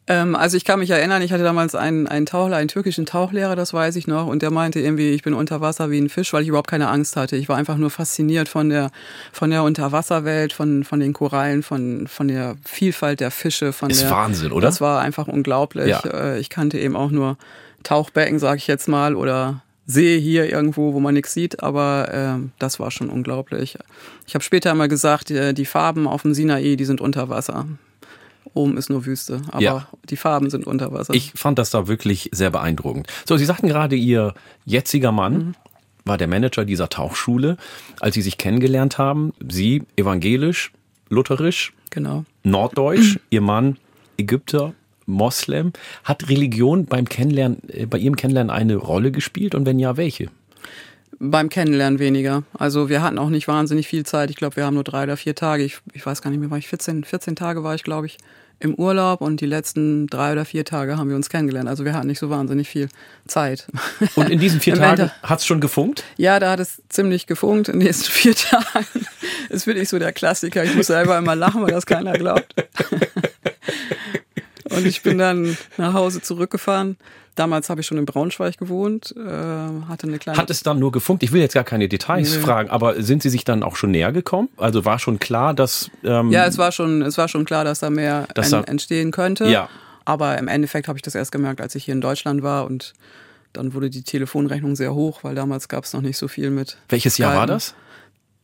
[0.09, 3.55] Ähm, also ich kann mich erinnern, ich hatte damals einen, einen Tauchlehrer, einen türkischen Tauchlehrer,
[3.55, 6.33] das weiß ich noch, und der meinte irgendwie, ich bin unter Wasser wie ein Fisch,
[6.33, 7.37] weil ich überhaupt keine Angst hatte.
[7.37, 8.91] Ich war einfach nur fasziniert von der,
[9.33, 14.03] von der Unterwasserwelt, von, von den Korallen, von, von der Vielfalt der Fische, von Ist
[14.03, 14.67] der, Wahnsinn, oder?
[14.67, 15.89] Das war einfach unglaublich.
[15.89, 16.01] Ja.
[16.01, 17.37] Äh, Ich kannte eben auch nur
[17.85, 22.53] Tauchbecken, sage ich jetzt mal, oder See hier irgendwo, wo man nichts sieht, aber ähm,
[22.59, 23.77] das war schon unglaublich.
[24.27, 27.67] Ich habe später mal gesagt, die, die Farben auf dem Sinai, die sind unter Wasser.
[28.55, 29.89] Oben ist nur Wüste, aber Ja.
[30.11, 31.15] die Farben sind unter Wasser.
[31.15, 33.07] Ich fand das da wirklich sehr beeindruckend.
[33.27, 34.35] So, Sie sagten gerade, Ihr
[34.65, 35.57] jetziger Mann
[36.05, 37.57] war der Manager dieser Tauchschule.
[38.01, 40.73] Als Sie sich kennengelernt haben, Sie evangelisch,
[41.09, 42.25] lutherisch, genau.
[42.43, 43.79] norddeutsch, Ihr Mann
[44.19, 44.75] Ägypter,
[45.07, 45.73] Moslem.
[46.05, 50.29] Hat Religion beim Kennenlernen, äh, bei Ihrem Kennenlernen eine Rolle gespielt und wenn ja, welche?
[51.25, 52.43] Beim Kennenlernen weniger.
[52.59, 54.29] Also wir hatten auch nicht wahnsinnig viel Zeit.
[54.31, 55.63] Ich glaube, wir haben nur drei oder vier Tage.
[55.63, 58.19] Ich, ich weiß gar nicht mehr, war ich 14, 14 Tage war ich, glaube ich,
[58.59, 61.69] im Urlaub und die letzten drei oder vier Tage haben wir uns kennengelernt.
[61.69, 62.89] Also wir hatten nicht so wahnsinnig viel
[63.29, 63.69] Zeit.
[64.17, 66.03] Und in diesen vier Tagen Ende- hat's schon gefunkt?
[66.17, 69.07] Ja, da hat es ziemlich gefunkt in den nächsten vier Tagen.
[69.49, 70.65] Ist wirklich so der Klassiker.
[70.65, 72.53] Ich muss selber immer lachen, weil das keiner glaubt.
[74.71, 76.97] Und ich bin dann nach Hause zurückgefahren.
[77.35, 79.21] Damals habe ich schon in Braunschweig gewohnt, äh,
[79.89, 81.23] hatte eine kleine Hat es dann nur gefunkt?
[81.23, 82.43] Ich will jetzt gar keine Details Nee.
[82.43, 84.51] fragen, aber sind Sie sich dann auch schon näher gekommen?
[84.59, 87.79] Also war schon klar, dass ähm, Ja, es war schon, es war schon klar, dass
[87.81, 89.47] da mehr Dass en- entstehen könnte.
[89.49, 89.69] Ja.
[90.05, 92.93] Aber im Endeffekt habe ich das erst gemerkt, als ich hier in Deutschland war und
[93.55, 96.77] dann wurde die Telefonrechnung sehr hoch, weil damals gab es noch nicht so viel mit.
[96.91, 97.55] welches Jahr war Skypen.
[97.55, 97.75] das?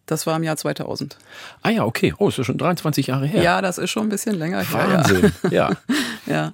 [0.09, 1.19] Das war im Jahr 2000.
[1.63, 2.15] Ah ja, okay.
[2.17, 3.43] Oh, ist ja schon 23 Jahre her.
[3.43, 4.89] Ja, das ist schon ein bisschen länger her.
[4.89, 5.33] Wahnsinn.
[5.51, 5.51] Ja.
[5.51, 5.77] Ja.
[6.27, 6.53] ja.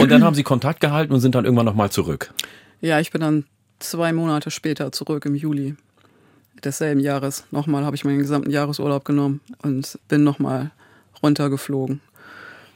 [0.00, 2.32] Und dann haben Sie Kontakt gehalten und sind dann irgendwann nochmal zurück.
[2.80, 3.44] Ja, ich bin dann
[3.80, 5.76] zwei Monate später zurück im Juli
[6.64, 7.44] desselben Jahres.
[7.50, 10.70] Nochmal habe ich meinen gesamten Jahresurlaub genommen und bin nochmal
[11.22, 12.00] runtergeflogen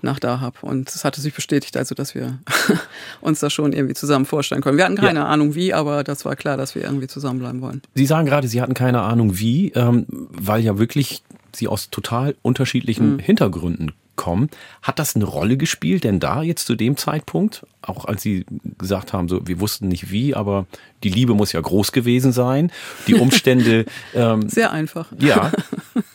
[0.04, 0.62] nach Dahab.
[0.62, 2.38] Und es hatte sich bestätigt, also dass wir
[3.20, 4.76] uns das schon irgendwie zusammen vorstellen können.
[4.76, 7.82] Wir hatten keine Ahnung wie, aber das war klar, dass wir irgendwie zusammenbleiben wollen.
[7.94, 11.22] Sie sagen gerade, Sie hatten keine Ahnung wie, ähm, weil ja wirklich
[11.54, 14.48] Sie aus total unterschiedlichen Hintergründen kommen.
[14.82, 17.66] Hat das eine Rolle gespielt denn da jetzt zu dem Zeitpunkt?
[17.82, 18.46] Auch als Sie
[18.78, 20.66] gesagt haben, so wir wussten nicht wie, aber
[21.02, 22.70] die Liebe muss ja groß gewesen sein.
[23.06, 25.12] Die Umstände, ähm, Sehr einfach.
[25.18, 25.52] ja,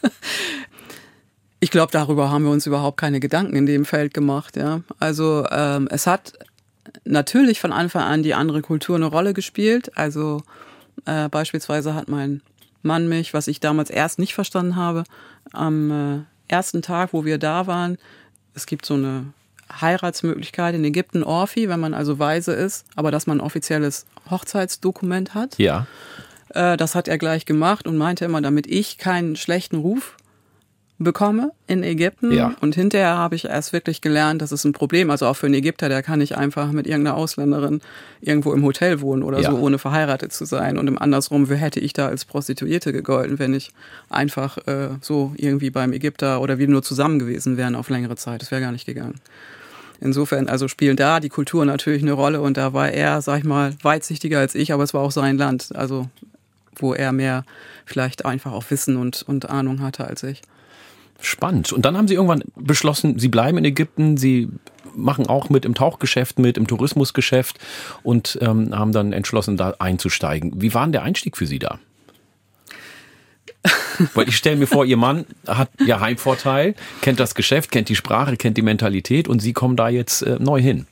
[1.60, 4.56] Ich glaube, darüber haben wir uns überhaupt keine Gedanken in dem Feld gemacht.
[4.56, 6.34] Ja, also ähm, es hat
[7.04, 9.91] natürlich von Anfang an die andere Kultur eine Rolle gespielt.
[9.98, 10.41] Also
[11.06, 12.41] äh, beispielsweise hat mein
[12.82, 15.04] Mann mich, was ich damals erst nicht verstanden habe,
[15.52, 17.98] am äh, ersten Tag, wo wir da waren,
[18.54, 19.26] es gibt so eine
[19.69, 25.34] Heiratsmöglichkeit in Ägypten, Orfi, wenn man also Weise ist, aber dass man ein offizielles Hochzeitsdokument
[25.34, 25.58] hat.
[25.60, 25.88] ja.
[26.50, 30.17] Äh, das hat er gleich gemacht und meinte immer, damit ich keinen schlechten Ruf
[31.00, 32.32] bekomme in Ägypten.
[32.34, 32.56] Ja.
[32.60, 35.10] Und hinterher habe ich erst wirklich gelernt, das ist ein Problem.
[35.10, 37.82] Also auch für einen Ägypter, der kann nicht einfach mit irgendeiner Ausländerin
[38.22, 39.50] irgendwo im Hotel wohnen oder Ja.
[39.52, 40.78] so, ohne verheiratet zu sein.
[40.78, 43.72] Und im andersrum, wie hätte ich da als Prostituierte gegolten, wenn ich
[44.10, 48.42] einfach äh, so irgendwie beim Ägypter oder wir nur zusammen gewesen wären auf längere Zeit.
[48.42, 49.16] Das wäre gar nicht gegangen.
[50.02, 53.44] insofern, also spielen da die Kultur natürlich eine Rolle und da war er, sag ich
[53.46, 56.08] mal, weitsichtiger als ich, aber es war auch sein Land, also
[56.76, 57.44] wo er mehr
[57.86, 60.42] vielleicht einfach auch Wissen und, und Ahnung hatte als ich.
[61.22, 61.74] Spannend.
[61.74, 64.50] Und dann haben Sie irgendwann beschlossen, Sie bleiben in Ägypten, Sie
[64.96, 67.60] machen auch mit im Tauchgeschäft mit, im Tourismusgeschäft
[68.04, 70.62] und ähm, haben dann entschlossen, da einzusteigen.
[70.62, 71.80] Wie war denn der Einstieg für Sie da?
[74.14, 77.96] Weil ich stelle mir vor, Ihr Mann hat ja Heimvorteil, kennt das Geschäft, kennt die
[77.96, 80.88] Sprache, kennt die Mentalität und Sie kommen da jetzt äh, neu hin.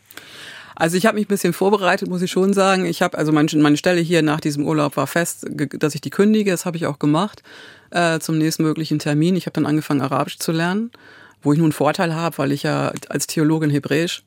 [0.79, 2.85] Also ich habe mich ein bisschen vorbereitet, muss ich schon sagen.
[2.85, 6.11] Ich habe also meine, meine Stelle hier nach diesem Urlaub war fest, dass ich die
[6.11, 6.51] kündige.
[6.51, 7.41] Das habe ich auch gemacht
[7.89, 9.35] äh, zum nächsten möglichen Termin.
[9.35, 10.91] Ich habe dann angefangen Arabisch zu lernen,
[11.41, 14.21] wo ich nun einen Vorteil habe, weil ich ja als Theologin Hebräisch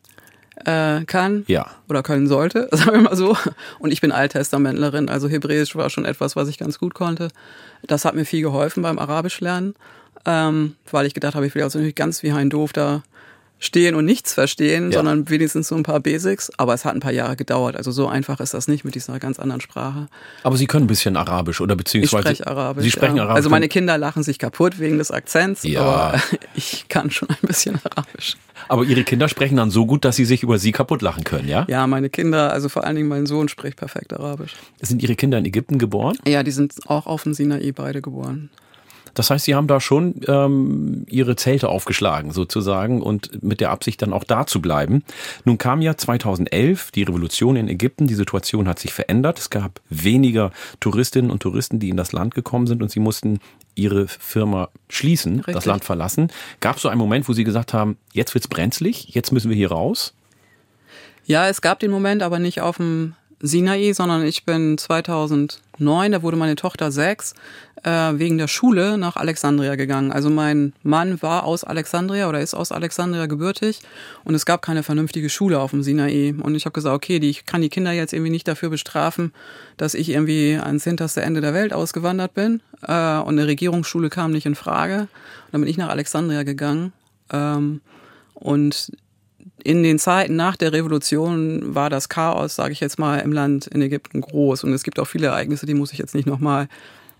[0.64, 1.70] äh, kann ja.
[1.88, 3.36] oder können sollte, sagen wir mal so.
[3.78, 7.28] Und ich bin Alttestamentlerin, also Hebräisch war schon etwas, was ich ganz gut konnte.
[7.86, 9.76] Das hat mir viel geholfen beim Arabisch lernen,
[10.26, 13.04] ähm, weil ich gedacht habe, ich will also nicht ganz wie ein Doof da
[13.60, 14.98] stehen und nichts verstehen, ja.
[14.98, 16.50] sondern wenigstens so ein paar Basics.
[16.56, 17.76] Aber es hat ein paar Jahre gedauert.
[17.76, 20.08] Also so einfach ist das nicht mit dieser ganz anderen Sprache.
[20.42, 22.30] Aber Sie können ein bisschen Arabisch oder beziehungsweise.
[22.32, 22.84] Ich spreche Arabisch.
[22.84, 23.22] Sie sprechen ja.
[23.24, 23.36] Arabisch.
[23.36, 25.82] Also meine Kinder lachen sich kaputt wegen des Akzents, Ja.
[25.82, 26.22] aber
[26.54, 28.36] ich kann schon ein bisschen Arabisch.
[28.68, 31.48] Aber Ihre Kinder sprechen dann so gut, dass Sie sich über Sie kaputt lachen können,
[31.48, 31.66] ja?
[31.68, 34.54] Ja, meine Kinder, also vor allen Dingen mein Sohn spricht perfekt Arabisch.
[34.80, 36.16] Sind Ihre Kinder in Ägypten geboren?
[36.26, 38.50] Ja, die sind auch auf dem Sinai beide geboren.
[39.14, 44.02] Das heißt, Sie haben da schon ähm, Ihre Zelte aufgeschlagen sozusagen und mit der Absicht
[44.02, 45.02] dann auch da zu bleiben.
[45.44, 48.06] Nun kam ja 2011 die Revolution in Ägypten.
[48.06, 49.38] Die Situation hat sich verändert.
[49.38, 53.40] Es gab weniger Touristinnen und Touristen, die in das Land gekommen sind und Sie mussten
[53.74, 55.54] Ihre Firma schließen, Richtig.
[55.54, 56.28] das Land verlassen.
[56.60, 59.56] Gab es so einen Moment, wo Sie gesagt haben, jetzt wird's brenzlig, jetzt müssen wir
[59.56, 60.14] hier raus?
[61.24, 66.22] Ja, es gab den Moment, aber nicht auf dem Sinai, sondern ich bin 2009, da
[66.22, 67.34] wurde meine Tochter sechs,
[67.82, 70.12] äh, wegen der Schule nach Alexandria gegangen.
[70.12, 73.80] Also mein Mann war aus Alexandria oder ist aus Alexandria gebürtig
[74.24, 76.34] und es gab keine vernünftige Schule auf dem Sinai.
[76.38, 79.32] Und ich habe gesagt, okay, die, ich kann die Kinder jetzt irgendwie nicht dafür bestrafen,
[79.78, 84.32] dass ich irgendwie ans hinterste Ende der Welt ausgewandert bin äh, und eine Regierungsschule kam
[84.32, 85.00] nicht in Frage.
[85.00, 86.92] Und dann bin ich nach Alexandria gegangen
[87.32, 87.80] ähm,
[88.34, 88.92] und
[89.64, 93.66] in den Zeiten nach der Revolution war das Chaos, sage ich jetzt mal, im Land
[93.66, 94.64] in Ägypten groß.
[94.64, 96.68] Und es gibt auch viele Ereignisse, die muss ich jetzt nicht nochmal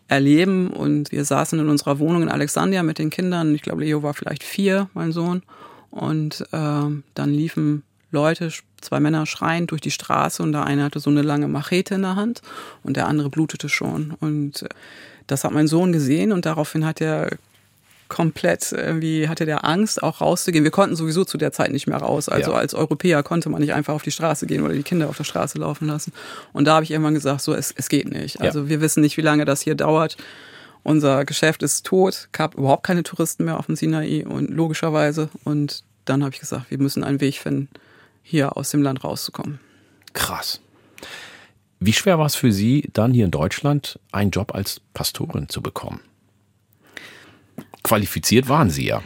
[0.08, 0.68] erleben.
[0.68, 3.54] Und wir saßen in unserer Wohnung in Alexandria mit den Kindern.
[3.54, 5.42] Ich glaube, Leo war vielleicht vier, mein Sohn.
[5.90, 6.56] Und äh,
[7.14, 8.50] dann liefen Leute,
[8.80, 12.02] zwei Männer schreiend durch die Straße und der eine hatte so eine lange Machete in
[12.02, 12.42] der Hand
[12.82, 14.14] und der andere blutete schon.
[14.20, 14.68] Und äh,
[15.26, 17.30] das hat mein Sohn gesehen und daraufhin hat er
[18.10, 20.64] komplett irgendwie hatte der Angst, auch rauszugehen.
[20.64, 22.28] Wir konnten sowieso zu der Zeit nicht mehr raus.
[22.28, 22.58] Also Ja.
[22.58, 25.24] als Europäer konnte man nicht einfach auf die Straße gehen oder die Kinder auf der
[25.24, 26.12] Straße laufen lassen.
[26.52, 28.42] Und da habe ich irgendwann gesagt, so, es, es geht nicht.
[28.42, 30.18] Also wir wissen nicht, wie lange das hier dauert.
[30.82, 35.28] Unser Geschäft ist tot, gab überhaupt keine Touristen mehr auf dem Sinai und logischerweise.
[35.44, 37.68] Und dann habe ich gesagt, wir müssen einen Weg finden,
[38.22, 39.60] hier aus dem Land rauszukommen.
[40.12, 40.60] Krass.
[41.78, 45.62] Wie schwer war es für Sie, dann hier in Deutschland einen Job als Pastorin zu
[45.62, 46.00] bekommen?
[47.82, 49.02] Qualifiziert waren Sie ja.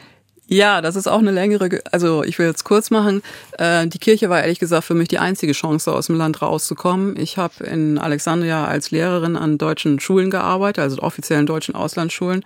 [0.47, 3.23] Ja, das ist auch eine längere, Ge- also ich will jetzt kurz machen.
[3.59, 7.17] Äh, die Kirche war ehrlich gesagt für mich die einzige Chance, aus dem Land rauszukommen.
[7.19, 12.45] Ich habe in Alexandria als Lehrerin an deutschen Schulen gearbeitet, also offiziellen deutschen Auslandsschulen.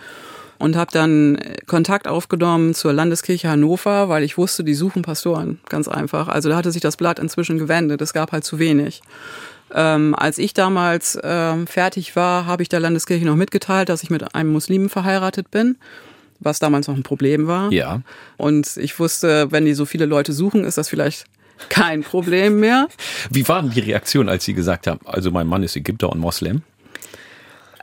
[0.60, 5.86] Und habe dann Kontakt aufgenommen zur Landeskirche Hannover, weil ich wusste, die suchen Pastoren, ganz
[5.86, 6.26] einfach.
[6.26, 9.02] Also da hatte sich das Blatt inzwischen gewendet, es gab halt zu wenig.
[9.72, 14.10] Ähm, als ich damals ähm, fertig war, habe ich der Landeskirche noch mitgeteilt, dass ich
[14.10, 15.76] mit einem Muslimen verheiratet bin,
[16.40, 17.72] was damals noch ein Problem war.
[17.72, 18.02] Ja.
[18.36, 21.24] Und ich wusste, wenn die so viele Leute suchen, ist das vielleicht
[21.68, 22.88] kein Problem mehr.
[23.30, 26.20] Wie war denn die Reaktion, als Sie gesagt haben, also mein Mann ist Ägypter und
[26.20, 26.62] Moslem?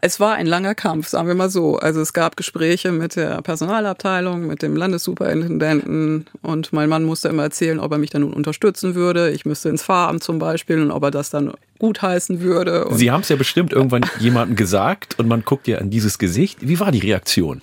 [0.02, 1.78] Es war ein langer Kampf, sagen wir mal so.
[1.78, 7.42] Also es gab Gespräche mit der Personalabteilung, mit dem Landessuperintendenten und mein Mann musste immer
[7.42, 9.32] erzählen, ob er mich dann nun unterstützen würde.
[9.32, 12.86] Ich müsste ins Pfarramt zum Beispiel und ob er das dann gutheißen würde.
[12.92, 16.60] Sie haben es ja bestimmt irgendwann jemandem gesagt und man guckt ja an dieses Gesicht.
[16.62, 17.62] Wie war die Reaktion?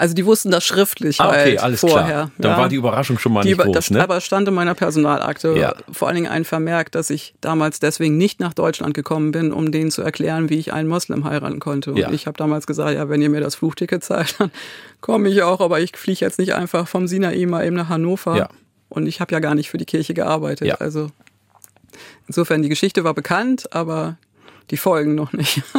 [0.00, 2.04] Also die wussten das schriftlich Ah, okay, halt alles vorher.
[2.06, 2.30] klar.
[2.38, 2.56] Dann ja.
[2.58, 4.02] war die Überraschung schon mal Die, nicht groß, das, ne?
[4.02, 5.74] Aber stand in meiner Personalakte Ja.
[5.92, 9.70] vor allen Dingen ein Vermerk, dass ich damals deswegen nicht nach Deutschland gekommen bin, um
[9.72, 11.90] denen zu erklären, wie ich einen Moslem heiraten konnte.
[11.92, 12.10] Und Ja.
[12.10, 14.50] ich habe damals gesagt, ja, wenn ihr mir das Flugticket zahlt, dann
[15.00, 18.36] komme ich auch, aber ich fliege jetzt nicht einfach vom Sinai mal eben nach Hannover.
[18.36, 18.48] Ja.
[18.88, 20.66] Und ich habe ja gar nicht für die Kirche gearbeitet.
[20.66, 20.74] Ja.
[20.76, 21.10] Also
[22.26, 24.16] insofern, die Geschichte war bekannt, aber
[24.70, 25.62] die Folgen noch nicht.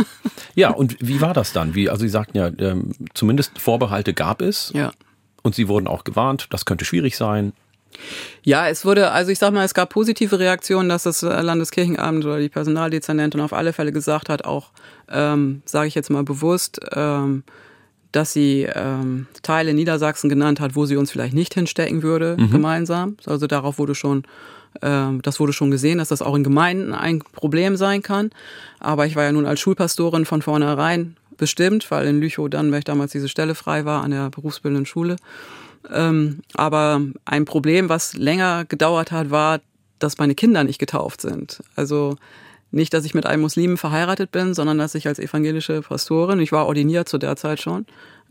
[0.54, 1.76] Ja, und wie war das dann?
[1.76, 4.92] Wie, also Sie sagten ja, ähm, zumindest Vorbehalte gab es ja.
[5.44, 7.54] und Sie wurden auch gewarnt, das könnte schwierig sein.
[8.44, 12.26] Ja, es wurde, also ich sag mal, es gab positive Reaktionen, dass das äh, Landeskirchenamt
[12.26, 14.72] oder die Personaldezernentin auf alle Fälle gesagt hat, auch,
[15.10, 17.44] ähm, sage ich jetzt mal bewusst, ähm,
[18.12, 22.52] dass sie ähm, Teile Niedersachsen genannt hat, wo sie uns vielleicht nicht hinstecken würde, mhm.
[22.52, 23.18] gemeinsam.
[23.26, 24.24] Also darauf wurde schon,
[24.80, 28.32] das wurde schon gesehen, dass das auch in Gemeinden ein Problem sein kann.
[28.80, 33.30] Aber ich war ja nun als Schulpastorin von vornherein bestimmt, weil in Lüchow-Dannenberg damals diese
[33.30, 35.18] Stelle frei war an der berufsbildenden Schule.
[35.92, 39.60] Ähm, aber ein Problem, was länger gedauert hat, war,
[40.00, 41.62] dass meine Kinder nicht getauft sind.
[41.76, 42.16] Also
[42.72, 46.52] nicht, dass ich mit einem Muslimen verheiratet bin, sondern dass ich als evangelische Pastorin, ich
[46.52, 47.86] war ordiniert zu der Zeit schon,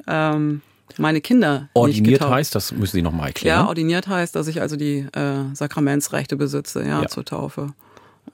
[0.06, 0.62] ähm,
[0.98, 1.68] meine Kinder.
[1.74, 3.60] Ordiniert heißt, das müssen Sie nochmal erklären.
[3.60, 7.72] Ja, ordiniert heißt, dass ich also die äh, Sakramentsrechte besitze, ja, ja, zur Taufe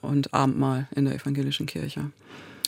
[0.02, 2.10] und Abendmahl in der evangelischen Kirche.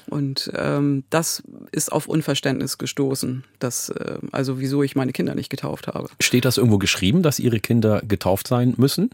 [0.08, 5.50] Und ähm, das ist auf Unverständnis gestoßen, dass, äh, also wieso ich meine Kinder nicht
[5.50, 6.08] getauft habe.
[6.20, 9.10] Steht das irgendwo geschrieben, dass Ihre Kinder getauft sein müssen?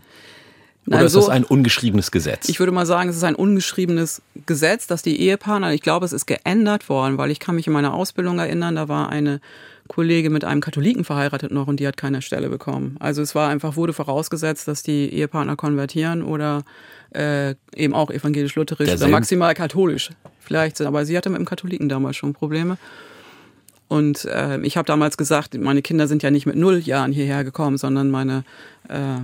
[0.86, 2.48] Nein, Oder ist so, das ein ungeschriebenes Gesetz?
[2.48, 6.12] Ich würde mal sagen, es ist ein ungeschriebenes Gesetz, dass die Ehepartner, ich glaube, es
[6.12, 9.40] ist geändert worden, weil ich kann mich in meiner Ausbildung erinnern, da war eine
[9.88, 12.96] Kollege mit einem Katholiken verheiratet noch und die hat keine Stelle bekommen.
[13.00, 16.62] Also es war einfach, wurde vorausgesetzt, dass die Ehepartner konvertieren oder
[17.14, 20.86] äh, eben auch evangelisch-lutherisch oder maximal katholisch vielleicht sind.
[20.86, 22.78] Aber sie hatte mit dem Katholiken damals schon Probleme.
[23.88, 27.44] Und äh, ich habe damals gesagt, meine Kinder sind ja nicht mit null Jahren hierher
[27.44, 28.44] gekommen, sondern meine
[28.88, 29.18] äh,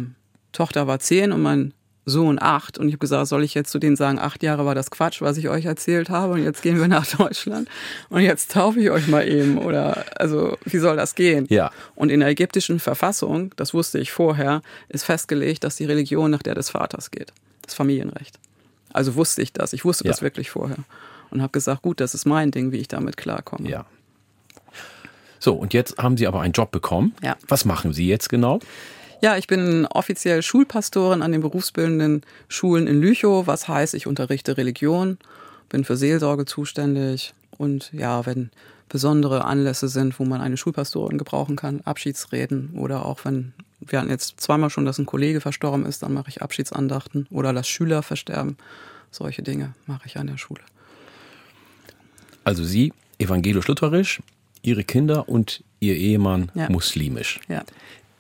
[0.52, 1.72] Tochter war zehn und mein
[2.10, 2.76] Sohn acht.
[2.76, 5.22] Und ich habe gesagt, soll ich jetzt zu denen sagen, acht Jahre war das Quatsch,
[5.22, 7.68] was ich euch erzählt habe und jetzt gehen wir nach Deutschland
[8.10, 11.46] und jetzt taufe ich euch mal eben oder also wie soll das gehen?
[11.48, 11.70] Ja.
[11.94, 16.42] Und in der ägyptischen Verfassung, das wusste ich vorher, ist festgelegt, dass die Religion nach
[16.42, 18.38] der des Vaters geht, das Familienrecht.
[18.92, 20.10] Also wusste ich das, ich wusste ja.
[20.10, 20.78] das wirklich vorher
[21.30, 23.68] und habe gesagt, gut, das ist mein Ding, wie ich damit klarkomme.
[23.68, 23.86] Ja.
[25.38, 27.14] So, und jetzt haben Sie aber einen Job bekommen.
[27.22, 27.36] Ja.
[27.48, 28.60] Was machen Sie jetzt genau?
[29.22, 34.56] Ja, ich bin offiziell Schulpastorin an den berufsbildenden Schulen in Lüchow, was heißt, ich unterrichte
[34.56, 35.18] Religion,
[35.68, 38.50] bin für Seelsorge zuständig und ja, wenn
[38.88, 44.10] besondere Anlässe sind, wo man eine Schulpastorin gebrauchen kann, Abschiedsreden oder auch wenn wir hatten
[44.10, 48.02] jetzt zweimal schon, dass ein Kollege verstorben ist, dann mache ich Abschiedsandachten oder dass Schüler
[48.02, 48.56] versterben.
[49.10, 50.60] Solche Dinge mache ich an der Schule.
[52.44, 54.22] Also Sie evangelisch-lutherisch,
[54.62, 56.68] Ihre Kinder und Ihr Ehemann ja.
[56.70, 57.40] muslimisch.
[57.48, 57.64] Ja.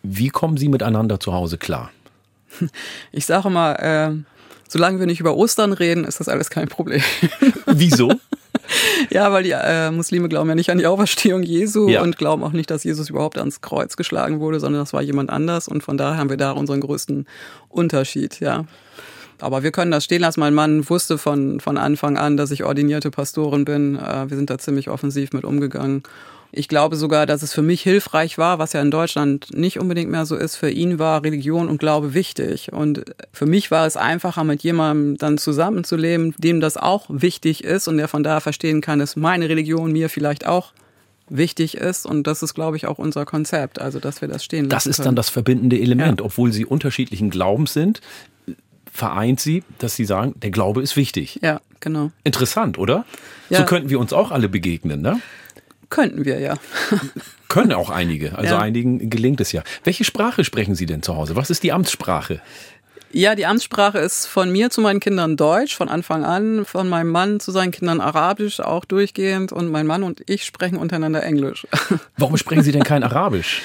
[0.02, 1.90] Wie kommen Sie miteinander zu Hause klar?
[3.12, 4.24] Ich sage mal, äh,
[4.68, 7.02] solange wir nicht über Ostern reden, ist das alles kein Problem.
[7.66, 8.12] Wieso?
[9.10, 12.02] ja, weil die äh, Muslime glauben ja nicht an die Auferstehung Jesu ja.
[12.02, 15.30] und glauben auch nicht, dass Jesus überhaupt ans Kreuz geschlagen wurde, sondern das war jemand
[15.30, 17.26] anders und von daher haben wir da unseren größten
[17.68, 18.64] Unterschied, ja.
[19.40, 20.40] Aber wir können das stehen lassen.
[20.40, 23.96] Mein Mann wusste von, von Anfang an, dass ich ordinierte Pastorin bin.
[23.96, 26.02] Äh, wir sind da ziemlich offensiv mit umgegangen.
[26.52, 30.10] Ich glaube sogar, dass es für mich hilfreich war, was ja in Deutschland nicht unbedingt
[30.10, 30.56] mehr so ist.
[30.56, 32.72] Für ihn war Religion und Glaube wichtig.
[32.72, 37.86] Und für mich war es einfacher, mit jemandem dann zusammenzuleben, dem das auch wichtig ist
[37.86, 40.72] und der von daher verstehen kann, dass meine Religion mir vielleicht auch
[41.28, 42.04] wichtig ist.
[42.04, 44.70] Und das ist, glaube ich, auch unser Konzept, also dass wir das stehen lassen.
[44.70, 45.06] Das ist können.
[45.06, 46.26] dann das verbindende Element, ja.
[46.26, 48.00] obwohl sie unterschiedlichen Glaubens sind.
[48.92, 51.38] Vereint sie, dass sie sagen, der Glaube ist wichtig.
[51.42, 52.10] Ja, genau.
[52.24, 53.04] Interessant, oder?
[53.48, 53.58] Ja.
[53.58, 55.20] So könnten wir uns auch alle begegnen, ne?
[55.90, 56.54] Könnten wir ja.
[57.48, 58.38] Können auch einige.
[58.38, 58.60] Also ja.
[58.60, 59.62] einigen gelingt es ja.
[59.82, 61.34] Welche Sprache sprechen Sie denn zu Hause?
[61.34, 62.40] Was ist die Amtssprache?
[63.12, 67.10] Ja, die Amtssprache ist von mir zu meinen Kindern Deutsch, von Anfang an, von meinem
[67.10, 69.50] Mann zu seinen Kindern Arabisch, auch durchgehend.
[69.50, 71.66] Und mein Mann und ich sprechen untereinander Englisch.
[72.16, 73.62] Warum sprechen Sie denn kein Arabisch?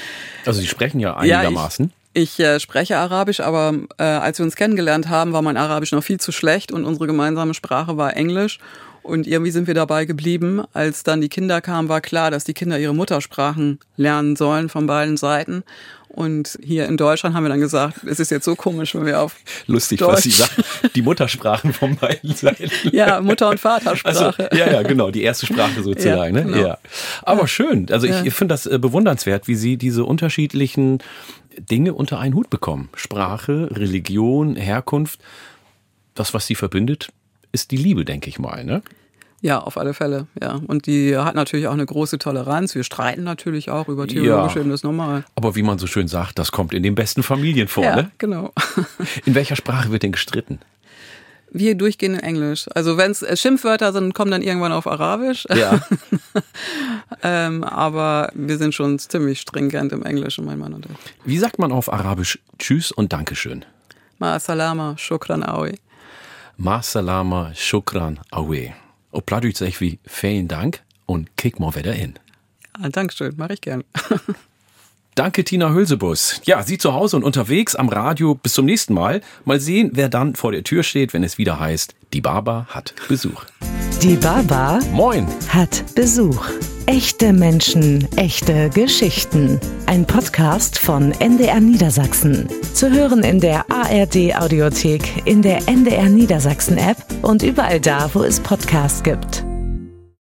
[0.47, 1.85] Also Sie sprechen ja einigermaßen.
[1.85, 5.57] Ja, ich, ich äh, spreche Arabisch, aber äh, als wir uns kennengelernt haben, war mein
[5.57, 8.57] Arabisch noch viel zu schlecht und unsere gemeinsame Sprache war Englisch.
[9.05, 10.63] Und irgendwie sind wir dabei geblieben.
[10.73, 14.87] Als dann die Kinder kamen, war klar, dass die Kinder ihre Muttersprachen lernen sollen von
[14.87, 15.63] beiden Seiten.
[16.09, 19.21] Und hier in Deutschland haben wir dann gesagt, es ist jetzt so komisch, wenn wir
[19.21, 19.35] auf
[19.67, 20.63] Lustig, Deutsch was Sie sagen.
[20.95, 22.71] Die Muttersprachen von beiden Seiten.
[22.91, 24.39] Ja, Mutter- und Vatersprache.
[24.39, 26.35] Also, ja, ja, genau, die erste Sprache sozusagen.
[26.35, 26.51] Ja, ne?
[26.51, 26.67] genau.
[26.67, 26.77] ja.
[27.21, 27.87] Aber schön.
[27.91, 30.99] Also ich, ich finde das äh, bewundernswert, wie Sie diese unterschiedlichen
[31.59, 32.89] Dinge unter einen Hut bekommen.
[32.95, 35.19] Sprache, Religion, Herkunft.
[36.15, 37.09] Das, was sie verbindet,
[37.55, 38.63] ist die Liebe, denke ich mal.
[38.63, 38.83] Ne?
[39.41, 40.59] Ja, auf alle Fälle, ja.
[40.67, 42.75] Und die hat natürlich auch eine große Toleranz.
[42.75, 45.23] Wir streiten natürlich auch über theologische ja, das normal.
[45.35, 48.11] Aber wie man so schön sagt, das kommt in den besten Familien vor, ja, ne?
[48.17, 48.51] genau.
[49.25, 50.59] In welcher Sprache wird denn gestritten?
[51.51, 52.65] Wir durchgehen in Englisch.
[52.73, 55.47] Also wenn es äh, Schimpfwörter sind, kommen dann irgendwann auf Arabisch.
[55.53, 55.79] Ja.
[57.23, 60.91] ähm, aber wir sind schon ziemlich stringent im Englischen, mein Mann und ich.
[61.23, 63.63] Wie sagt man auf Arabisch Tschüss und Dankeschön?
[64.17, 65.77] Ma salama, shukran awi.
[66.57, 68.73] Ma salama, shukran awi.
[69.11, 72.13] Und plattdeutsch sage wie vielen Dank und kick mal wieder in.
[72.73, 73.83] Ah, Dankeschön, mache ich gern.
[75.15, 76.41] Danke, Tina Hülsebus.
[76.43, 78.35] Ja, Sie zu Hause und unterwegs am Radio.
[78.35, 79.21] Bis zum nächsten Mal.
[79.45, 82.93] Mal sehen, wer dann vor der Tür steht, wenn es wieder heißt, die Barber hat
[83.07, 83.45] Besuch.
[84.03, 85.25] Die Barber Moin.
[85.47, 86.45] hat Besuch.
[86.85, 89.57] Echte Menschen, echte Geschichten.
[89.85, 92.49] Ein Podcast von NDR Niedersachsen.
[92.73, 98.21] Zu hören in der ARD Audiothek, in der NDR Niedersachsen App und überall da, wo
[98.21, 99.45] es Podcasts gibt.